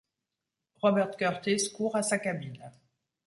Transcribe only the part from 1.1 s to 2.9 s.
Kurtis court à sa cabine.